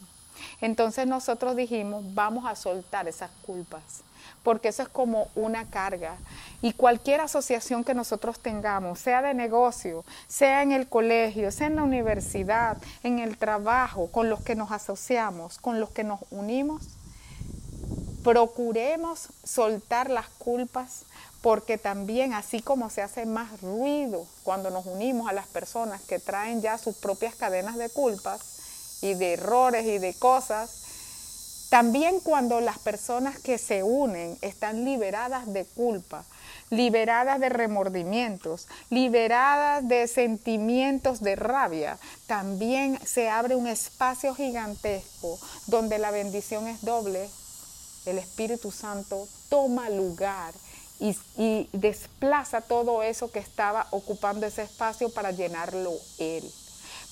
Entonces 0.59 1.05
nosotros 1.07 1.55
dijimos, 1.55 2.03
vamos 2.13 2.45
a 2.45 2.55
soltar 2.55 3.07
esas 3.07 3.29
culpas, 3.45 4.01
porque 4.43 4.69
eso 4.69 4.81
es 4.83 4.89
como 4.89 5.27
una 5.35 5.65
carga. 5.69 6.15
Y 6.61 6.73
cualquier 6.73 7.21
asociación 7.21 7.83
que 7.83 7.93
nosotros 7.93 8.39
tengamos, 8.39 8.99
sea 8.99 9.21
de 9.21 9.33
negocio, 9.33 10.03
sea 10.27 10.63
en 10.63 10.71
el 10.71 10.87
colegio, 10.87 11.51
sea 11.51 11.67
en 11.67 11.75
la 11.75 11.83
universidad, 11.83 12.77
en 13.03 13.19
el 13.19 13.37
trabajo, 13.37 14.07
con 14.07 14.29
los 14.29 14.41
que 14.41 14.55
nos 14.55 14.71
asociamos, 14.71 15.59
con 15.59 15.79
los 15.79 15.91
que 15.91 16.03
nos 16.03 16.19
unimos, 16.31 16.87
procuremos 18.23 19.29
soltar 19.43 20.09
las 20.09 20.27
culpas 20.29 21.03
porque 21.41 21.77
también 21.77 22.33
así 22.33 22.61
como 22.61 22.89
se 22.89 23.01
hace 23.01 23.25
más 23.25 23.61
ruido 23.61 24.25
cuando 24.43 24.69
nos 24.69 24.85
unimos 24.85 25.27
a 25.27 25.33
las 25.33 25.47
personas 25.47 26.01
que 26.01 26.19
traen 26.19 26.61
ya 26.61 26.77
sus 26.77 26.95
propias 26.97 27.35
cadenas 27.35 27.77
de 27.77 27.89
culpas, 27.89 28.51
y 29.01 29.15
de 29.15 29.33
errores 29.33 29.85
y 29.85 29.97
de 29.97 30.13
cosas, 30.13 30.77
también 31.69 32.19
cuando 32.19 32.59
las 32.59 32.79
personas 32.79 33.39
que 33.39 33.57
se 33.57 33.81
unen 33.81 34.37
están 34.41 34.83
liberadas 34.83 35.51
de 35.51 35.65
culpa, 35.65 36.25
liberadas 36.69 37.39
de 37.39 37.49
remordimientos, 37.49 38.67
liberadas 38.89 39.87
de 39.87 40.07
sentimientos 40.07 41.21
de 41.21 41.35
rabia, 41.37 41.97
también 42.27 42.99
se 43.05 43.29
abre 43.29 43.55
un 43.55 43.67
espacio 43.67 44.35
gigantesco 44.35 45.39
donde 45.67 45.97
la 45.97 46.11
bendición 46.11 46.67
es 46.67 46.81
doble. 46.81 47.29
El 48.05 48.17
Espíritu 48.17 48.72
Santo 48.72 49.27
toma 49.50 49.89
lugar 49.89 50.53
y, 51.00 51.67
desplaza 51.74 52.62
todo 52.62 53.01
eso 53.03 53.31
que 53.31 53.39
estaba 53.39 53.88
ocupando 53.91 54.46
ese 54.46 54.63
espacio 54.63 55.10
para 55.10 55.31
llenarlo 55.31 55.93
Él. 56.20 56.43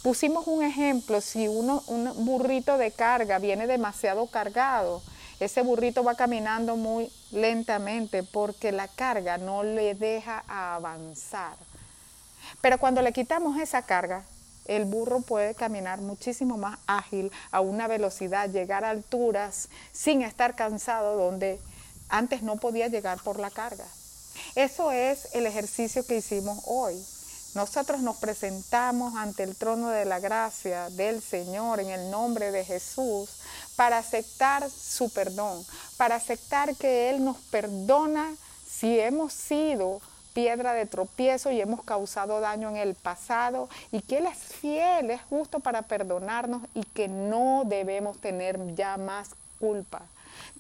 Pusimos 0.04 0.48
un 0.48 0.64
ejemplo, 0.64 1.20
si 1.22 1.48
uno, 1.48 1.84
un 1.88 2.26
burrito 2.26 2.78
de 2.78 2.92
carga 2.92 3.40
viene 3.40 3.68
demasiado 3.68 4.28
cargado, 4.28 5.02
ese 5.40 5.62
burrito 5.62 6.04
va 6.04 6.16
caminando 6.16 6.76
muy 6.76 7.12
lentamente 7.32 8.24
porque 8.24 8.72
la 8.72 8.88
carga 8.88 9.38
no 9.38 9.64
le 9.64 9.96
deja 9.96 10.44
avanzar. 10.48 11.56
Pero 12.62 12.78
cuando 12.78 13.02
le 13.02 13.14
quitamos 13.14 13.60
esa 13.60 13.82
carga, 13.82 14.24
el 14.70 14.86
burro 14.86 15.22
puede 15.22 15.56
caminar 15.56 16.00
muchísimo 16.00 16.56
más 16.56 16.78
ágil, 16.86 17.32
a 17.52 17.60
una 17.60 17.88
velocidad, 17.88 18.50
llegar 18.50 18.86
a 18.86 18.92
alturas 18.92 19.68
sin 19.92 20.22
estar 20.22 20.56
cansado 20.56 21.18
donde 21.18 21.60
antes 22.08 22.44
no 22.44 22.58
podía 22.58 22.88
llegar 22.88 23.20
por 23.24 23.40
la 23.40 23.50
carga. 23.50 23.86
Eso 24.54 24.92
es 24.92 25.34
el 25.34 25.48
ejercicio 25.48 26.06
que 26.06 26.18
hicimos 26.18 26.60
hoy. 26.66 27.04
Nosotros 27.56 28.02
nos 28.02 28.18
presentamos 28.18 29.16
ante 29.16 29.42
el 29.42 29.56
trono 29.56 29.90
de 29.90 30.06
la 30.06 30.20
gracia 30.20 30.92
del 30.92 31.20
Señor 31.20 31.80
en 31.80 31.90
el 31.90 32.12
nombre 32.12 32.52
de 32.52 32.64
Jesús 32.64 33.32
para 33.76 33.98
aceptar 33.98 34.70
su 34.70 35.10
perdón, 35.10 35.66
para 35.98 36.16
aceptar 36.16 36.76
que 36.76 37.10
Él 37.10 37.26
nos 37.26 37.38
perdona 37.50 38.36
si 38.70 39.00
hemos 39.00 39.34
sido 39.34 40.00
piedra 40.40 40.72
de 40.72 40.86
tropiezo 40.86 41.52
y 41.52 41.60
hemos 41.60 41.84
causado 41.84 42.40
daño 42.40 42.70
en 42.70 42.78
el 42.78 42.96
pasado 42.96 43.68
y 43.92 44.00
que 44.00 44.20
Él 44.20 44.26
es 44.26 44.38
fiel, 44.38 45.12
es 45.12 45.22
justo 45.30 45.60
para 45.60 45.82
perdonarnos 45.82 46.62
y 46.74 46.84
que 46.84 47.10
no 47.10 47.64
debemos 47.66 48.18
tener 48.20 48.58
ya 48.74 48.96
más 48.96 49.32
culpa. 49.60 50.02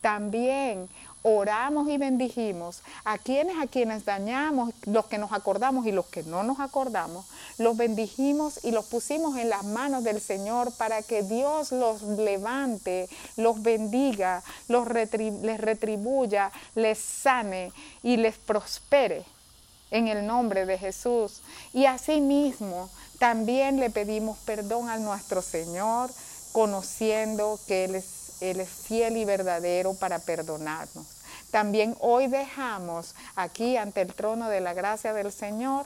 También 0.01 0.89
oramos 1.23 1.87
y 1.87 1.97
bendijimos 1.97 2.81
a 3.05 3.17
quienes 3.17 3.55
a 3.57 3.67
quienes 3.67 4.03
dañamos, 4.03 4.73
los 4.85 5.05
que 5.05 5.17
nos 5.17 5.31
acordamos 5.31 5.85
y 5.85 5.93
los 5.93 6.07
que 6.07 6.23
no 6.23 6.43
nos 6.43 6.59
acordamos, 6.59 7.25
los 7.57 7.77
bendijimos 7.77 8.59
y 8.65 8.71
los 8.71 8.85
pusimos 8.85 9.37
en 9.37 9.49
las 9.49 9.63
manos 9.63 10.03
del 10.03 10.19
Señor 10.19 10.73
para 10.73 11.03
que 11.03 11.23
Dios 11.23 11.71
los 11.71 12.01
levante, 12.01 13.07
los 13.37 13.61
bendiga, 13.61 14.43
los 14.67 14.85
les 14.89 15.61
retribuya, 15.61 16.51
les 16.75 16.99
sane 16.99 17.71
y 18.03 18.17
les 18.17 18.37
prospere 18.37 19.23
en 19.91 20.07
el 20.07 20.25
nombre 20.25 20.65
de 20.65 20.77
Jesús. 20.77 21.41
Y 21.73 21.85
asimismo 21.85 22.89
también 23.17 23.79
le 23.79 23.89
pedimos 23.89 24.37
perdón 24.39 24.89
a 24.89 24.97
nuestro 24.97 25.41
Señor, 25.41 26.11
conociendo 26.51 27.59
que 27.67 27.85
Él 27.85 27.95
es 27.95 28.69
fiel 28.69 29.17
y 29.17 29.25
verdadero 29.25 29.93
para 29.93 30.19
perdonarnos. 30.19 31.05
También 31.51 31.95
hoy 31.99 32.27
dejamos 32.27 33.15
aquí 33.35 33.77
ante 33.77 34.01
el 34.01 34.13
trono 34.13 34.49
de 34.49 34.61
la 34.61 34.73
gracia 34.73 35.13
del 35.13 35.31
Señor 35.31 35.85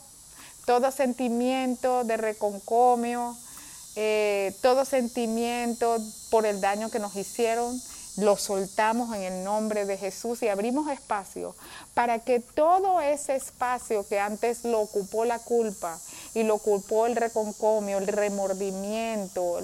todo 0.65 0.91
sentimiento 0.91 2.03
de 2.03 2.17
reconcomio, 2.17 3.35
eh, 3.95 4.55
todo 4.61 4.85
sentimiento 4.85 5.97
por 6.29 6.45
el 6.45 6.61
daño 6.61 6.89
que 6.89 6.99
nos 6.99 7.15
hicieron, 7.15 7.79
lo 8.17 8.37
soltamos 8.37 9.15
en 9.15 9.23
el 9.23 9.43
nombre 9.43 9.85
de 9.85 9.97
Jesús 9.97 10.43
y 10.43 10.47
abrimos 10.47 10.89
espacio 10.89 11.55
para 11.93 12.19
que 12.19 12.39
todo 12.39 13.01
ese 13.01 13.35
espacio 13.35 14.07
que 14.07 14.19
antes 14.19 14.63
lo 14.63 14.81
ocupó 14.81 15.25
la 15.25 15.39
culpa 15.39 15.99
y 16.33 16.43
lo 16.43 16.55
ocupó 16.55 17.05
el 17.05 17.15
reconcomio, 17.15 17.97
el 17.97 18.07
remordimiento, 18.07 19.59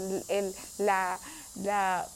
la, 0.77 1.19
la 1.55 2.07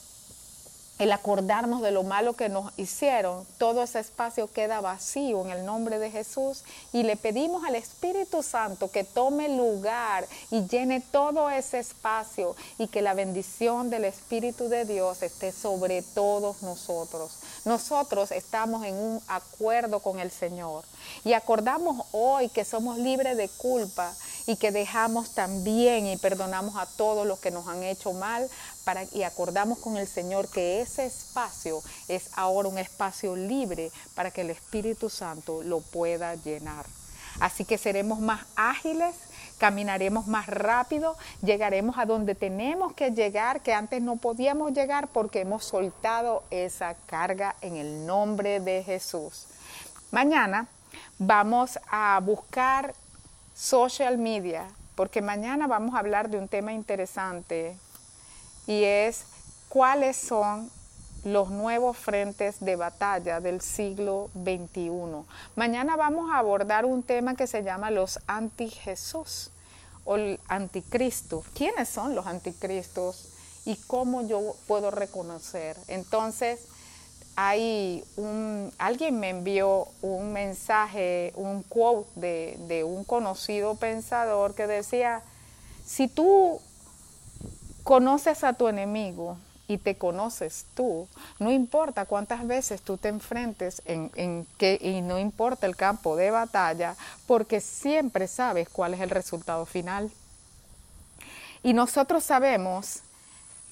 el 0.98 1.10
acordarnos 1.10 1.82
de 1.82 1.90
lo 1.90 2.04
malo 2.04 2.34
que 2.34 2.48
nos 2.48 2.72
hicieron, 2.76 3.44
todo 3.58 3.82
ese 3.82 3.98
espacio 3.98 4.46
queda 4.46 4.80
vacío 4.80 5.44
en 5.44 5.50
el 5.50 5.64
nombre 5.66 5.98
de 5.98 6.10
Jesús 6.10 6.62
y 6.92 7.02
le 7.02 7.16
pedimos 7.16 7.64
al 7.64 7.74
Espíritu 7.74 8.42
Santo 8.42 8.90
que 8.90 9.02
tome 9.02 9.48
lugar 9.48 10.26
y 10.50 10.66
llene 10.68 11.00
todo 11.00 11.50
ese 11.50 11.80
espacio 11.80 12.54
y 12.78 12.86
que 12.86 13.02
la 13.02 13.14
bendición 13.14 13.90
del 13.90 14.04
Espíritu 14.04 14.68
de 14.68 14.84
Dios 14.84 15.22
esté 15.22 15.50
sobre 15.50 16.02
todos 16.02 16.62
nosotros. 16.62 17.38
Nosotros 17.64 18.30
estamos 18.30 18.84
en 18.84 18.94
un 18.94 19.20
acuerdo 19.26 19.98
con 19.98 20.20
el 20.20 20.30
Señor 20.30 20.84
y 21.24 21.32
acordamos 21.32 22.06
hoy 22.12 22.48
que 22.50 22.64
somos 22.64 22.98
libres 22.98 23.36
de 23.36 23.48
culpa 23.48 24.14
y 24.46 24.56
que 24.56 24.72
dejamos 24.72 25.30
también 25.34 26.06
y 26.06 26.16
perdonamos 26.16 26.76
a 26.76 26.86
todos 26.86 27.26
los 27.26 27.38
que 27.38 27.50
nos 27.50 27.66
han 27.66 27.82
hecho 27.82 28.12
mal 28.12 28.48
para, 28.84 29.04
y 29.12 29.22
acordamos 29.22 29.78
con 29.78 29.96
el 29.96 30.06
Señor 30.06 30.48
que 30.48 30.80
ese 30.80 31.06
espacio 31.06 31.82
es 32.08 32.30
ahora 32.34 32.68
un 32.68 32.78
espacio 32.78 33.36
libre 33.36 33.90
para 34.14 34.30
que 34.30 34.42
el 34.42 34.50
Espíritu 34.50 35.08
Santo 35.08 35.62
lo 35.62 35.80
pueda 35.80 36.34
llenar. 36.34 36.86
Así 37.40 37.64
que 37.64 37.78
seremos 37.78 38.20
más 38.20 38.42
ágiles, 38.54 39.16
caminaremos 39.58 40.26
más 40.26 40.46
rápido, 40.46 41.16
llegaremos 41.42 41.98
a 41.98 42.06
donde 42.06 42.34
tenemos 42.34 42.92
que 42.92 43.10
llegar, 43.10 43.60
que 43.60 43.74
antes 43.74 44.00
no 44.02 44.16
podíamos 44.16 44.72
llegar 44.72 45.08
porque 45.08 45.40
hemos 45.40 45.64
soltado 45.64 46.44
esa 46.50 46.94
carga 47.06 47.56
en 47.60 47.76
el 47.76 48.06
nombre 48.06 48.60
de 48.60 48.84
Jesús. 48.84 49.46
Mañana 50.12 50.68
vamos 51.18 51.78
a 51.90 52.20
buscar 52.22 52.94
social 53.54 54.18
media, 54.18 54.66
porque 54.96 55.22
mañana 55.22 55.66
vamos 55.66 55.94
a 55.94 56.00
hablar 56.00 56.28
de 56.28 56.38
un 56.38 56.48
tema 56.48 56.72
interesante 56.72 57.76
y 58.66 58.84
es 58.84 59.24
cuáles 59.68 60.16
son 60.16 60.70
los 61.24 61.50
nuevos 61.50 61.96
frentes 61.96 62.60
de 62.60 62.76
batalla 62.76 63.40
del 63.40 63.60
siglo 63.60 64.28
XXI. 64.34 64.90
Mañana 65.56 65.96
vamos 65.96 66.30
a 66.30 66.38
abordar 66.38 66.84
un 66.84 67.02
tema 67.02 67.34
que 67.34 67.46
se 67.46 67.62
llama 67.62 67.90
los 67.90 68.20
anti-Jesús 68.26 69.50
o 70.04 70.16
el 70.16 70.38
anticristo. 70.48 71.42
¿Quiénes 71.54 71.88
son 71.88 72.14
los 72.14 72.26
anticristos 72.26 73.30
y 73.64 73.76
cómo 73.76 74.26
yo 74.26 74.54
puedo 74.66 74.90
reconocer? 74.90 75.78
Entonces, 75.88 76.66
hay 77.36 78.04
un, 78.16 78.72
alguien 78.78 79.18
me 79.18 79.30
envió 79.30 79.88
un 80.02 80.32
mensaje, 80.32 81.32
un 81.36 81.62
quote 81.62 82.08
de, 82.14 82.56
de 82.68 82.84
un 82.84 83.04
conocido 83.04 83.74
pensador 83.74 84.54
que 84.54 84.66
decía, 84.66 85.22
si 85.84 86.08
tú 86.08 86.60
conoces 87.82 88.44
a 88.44 88.54
tu 88.54 88.68
enemigo 88.68 89.36
y 89.66 89.78
te 89.78 89.96
conoces 89.96 90.66
tú, 90.74 91.08
no 91.38 91.50
importa 91.50 92.04
cuántas 92.04 92.46
veces 92.46 92.82
tú 92.82 92.98
te 92.98 93.08
enfrentes 93.08 93.82
en, 93.86 94.10
en 94.16 94.46
y 94.80 95.00
no 95.00 95.18
importa 95.18 95.66
el 95.66 95.76
campo 95.76 96.16
de 96.16 96.30
batalla, 96.30 96.96
porque 97.26 97.60
siempre 97.60 98.28
sabes 98.28 98.68
cuál 98.68 98.94
es 98.94 99.00
el 99.00 99.10
resultado 99.10 99.64
final. 99.66 100.10
Y 101.62 101.72
nosotros 101.72 102.24
sabemos 102.24 103.00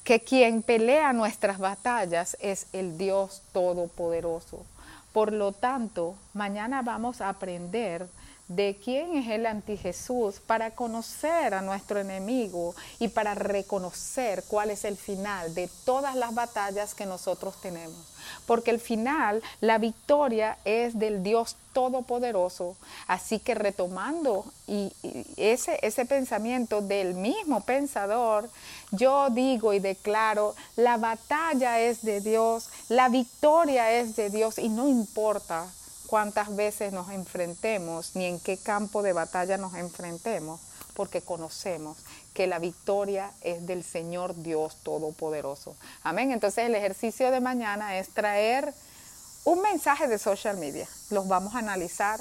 que 0.05 0.21
quien 0.21 0.63
pelea 0.63 1.13
nuestras 1.13 1.59
batallas 1.59 2.37
es 2.41 2.67
el 2.73 2.99
Dios 2.99 3.43
Todopoderoso. 3.53 4.65
Por 5.13 5.33
lo 5.33 5.53
tanto, 5.53 6.17
mañana 6.33 6.83
vamos 6.83 7.21
a 7.21 7.29
aprender 7.29 8.09
de 8.49 8.79
quién 8.83 9.17
es 9.17 9.29
el 9.29 9.47
anti-Jesús 9.47 10.41
para 10.41 10.73
conocer 10.73 11.55
a 11.55 11.63
nuestro 11.63 12.01
enemigo 12.01 12.75
y 12.99 13.09
para 13.09 13.35
reconocer 13.35 14.45
cuál 14.49 14.71
es 14.71 14.85
el 14.85 14.97
final 14.97 15.55
de 15.55 15.69
todas 15.85 16.15
las 16.17 16.35
batallas 16.35 16.95
que 16.95 17.07
nosotros 17.07 17.61
tenemos 17.61 18.13
porque 18.47 18.71
el 18.71 18.81
final, 18.81 19.43
la 19.61 19.79
victoria 19.79 20.59
es 20.65 20.99
del 20.99 21.23
Dios 21.23 21.57
Todopoderoso. 21.73 22.77
Así 23.07 23.39
que 23.39 23.55
retomando 23.55 24.45
y, 24.67 24.93
ese, 25.37 25.79
ese 25.83 26.05
pensamiento 26.05 26.83
del 26.83 27.15
mismo 27.15 27.63
pensador, 27.63 28.51
yo 28.91 29.31
digo 29.31 29.73
y 29.73 29.79
declaro, 29.79 30.55
la 30.77 30.99
batalla 30.99 31.81
es 31.81 32.03
de 32.03 32.21
Dios, 32.21 32.69
la 32.89 33.09
victoria 33.09 33.93
es 33.93 34.17
de 34.17 34.29
Dios 34.29 34.59
y 34.59 34.69
no 34.69 34.89
importa 34.89 35.67
cuántas 36.13 36.55
veces 36.55 36.93
nos 36.93 37.09
enfrentemos 37.09 38.15
ni 38.17 38.27
en 38.27 38.39
qué 38.39 38.59
campo 38.59 39.03
de 39.03 39.15
batalla 39.15 39.57
nos 39.57 39.73
enfrentemos, 39.73 40.61
porque 40.93 41.23
conocemos 41.23 41.97
que 42.35 42.47
la 42.47 42.59
victoria 42.59 43.31
es 43.41 43.67
del 43.67 43.83
Señor 43.83 44.35
Dios 44.43 44.77
Todopoderoso. 44.83 45.75
Amén. 46.03 46.31
Entonces 46.31 46.67
el 46.67 46.75
ejercicio 46.75 47.31
de 47.31 47.41
mañana 47.41 47.97
es 47.97 48.11
traer 48.11 48.75
un 49.47 49.63
mensaje 49.63 50.07
de 50.07 50.19
social 50.19 50.59
media. 50.59 50.87
Los 51.09 51.29
vamos 51.29 51.55
a 51.55 51.61
analizar 51.61 52.21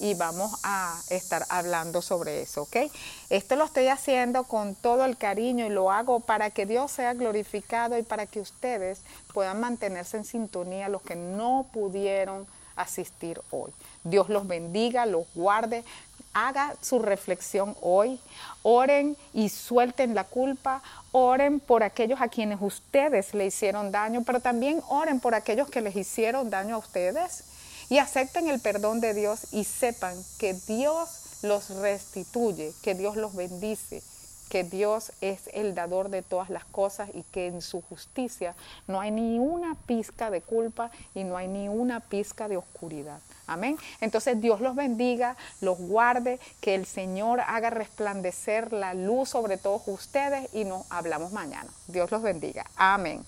y 0.00 0.12
vamos 0.12 0.60
a 0.62 1.00
estar 1.08 1.46
hablando 1.48 2.02
sobre 2.02 2.42
eso, 2.42 2.64
¿ok? 2.64 2.76
Esto 3.30 3.56
lo 3.56 3.64
estoy 3.64 3.86
haciendo 3.86 4.44
con 4.44 4.74
todo 4.74 5.06
el 5.06 5.16
cariño 5.16 5.64
y 5.64 5.70
lo 5.70 5.90
hago 5.90 6.20
para 6.20 6.50
que 6.50 6.66
Dios 6.66 6.92
sea 6.92 7.14
glorificado 7.14 7.96
y 7.96 8.02
para 8.02 8.26
que 8.26 8.40
ustedes 8.40 9.00
puedan 9.32 9.60
mantenerse 9.60 10.18
en 10.18 10.26
sintonía 10.26 10.90
los 10.90 11.00
que 11.00 11.16
no 11.16 11.70
pudieron 11.72 12.46
asistir 12.76 13.40
hoy. 13.50 13.70
Dios 14.04 14.28
los 14.28 14.46
bendiga, 14.46 15.06
los 15.06 15.26
guarde, 15.34 15.84
haga 16.32 16.76
su 16.80 16.98
reflexión 16.98 17.76
hoy, 17.80 18.20
oren 18.62 19.16
y 19.32 19.48
suelten 19.48 20.14
la 20.14 20.24
culpa, 20.24 20.82
oren 21.12 21.60
por 21.60 21.82
aquellos 21.82 22.20
a 22.20 22.28
quienes 22.28 22.60
ustedes 22.60 23.34
le 23.34 23.46
hicieron 23.46 23.90
daño, 23.90 24.22
pero 24.24 24.40
también 24.40 24.82
oren 24.88 25.20
por 25.20 25.34
aquellos 25.34 25.68
que 25.68 25.80
les 25.80 25.96
hicieron 25.96 26.50
daño 26.50 26.76
a 26.76 26.78
ustedes. 26.78 27.44
Y 27.88 27.98
acepten 27.98 28.48
el 28.48 28.60
perdón 28.60 29.00
de 29.00 29.14
Dios 29.14 29.48
y 29.50 29.64
sepan 29.64 30.14
que 30.38 30.54
Dios 30.54 31.42
los 31.42 31.70
restituye, 31.70 32.72
que 32.82 32.94
Dios 32.94 33.16
los 33.16 33.34
bendice, 33.34 34.02
que 34.50 34.64
Dios 34.64 35.12
es 35.22 35.48
el 35.54 35.74
dador 35.74 36.10
de 36.10 36.22
todas 36.22 36.50
las 36.50 36.64
cosas 36.64 37.08
y 37.14 37.22
que 37.22 37.46
en 37.46 37.62
su 37.62 37.80
justicia 37.80 38.54
no 38.88 39.00
hay 39.00 39.12
ni 39.12 39.38
una 39.38 39.76
pizca 39.86 40.28
de 40.30 40.42
culpa 40.42 40.90
y 41.14 41.24
no 41.24 41.36
hay 41.36 41.48
ni 41.48 41.68
una 41.68 42.00
pizca 42.00 42.48
de 42.48 42.56
oscuridad. 42.56 43.20
Amén. 43.46 43.78
Entonces 44.00 44.40
Dios 44.40 44.60
los 44.60 44.74
bendiga, 44.74 45.36
los 45.60 45.78
guarde, 45.78 46.38
que 46.60 46.74
el 46.74 46.84
Señor 46.84 47.40
haga 47.40 47.70
resplandecer 47.70 48.72
la 48.72 48.92
luz 48.92 49.30
sobre 49.30 49.56
todos 49.56 49.82
ustedes 49.86 50.52
y 50.52 50.64
nos 50.64 50.84
hablamos 50.90 51.32
mañana. 51.32 51.70
Dios 51.86 52.10
los 52.10 52.20
bendiga. 52.20 52.64
Amén. 52.76 53.24